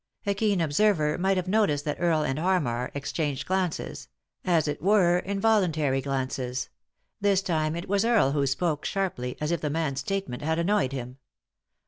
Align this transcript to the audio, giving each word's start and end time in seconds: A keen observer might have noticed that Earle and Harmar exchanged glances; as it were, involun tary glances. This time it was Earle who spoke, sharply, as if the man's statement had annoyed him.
A 0.25 0.33
keen 0.33 0.61
observer 0.61 1.19
might 1.19 1.37
have 1.37 1.47
noticed 1.47 1.85
that 1.85 1.99
Earle 2.01 2.23
and 2.23 2.39
Harmar 2.39 2.89
exchanged 2.95 3.45
glances; 3.47 4.07
as 4.43 4.67
it 4.67 4.81
were, 4.81 5.21
involun 5.27 5.71
tary 5.73 6.01
glances. 6.01 6.69
This 7.19 7.43
time 7.43 7.75
it 7.75 7.87
was 7.87 8.03
Earle 8.03 8.31
who 8.31 8.47
spoke, 8.47 8.83
sharply, 8.83 9.37
as 9.39 9.51
if 9.51 9.61
the 9.61 9.69
man's 9.69 9.99
statement 9.99 10.41
had 10.41 10.57
annoyed 10.57 10.91
him. 10.91 11.19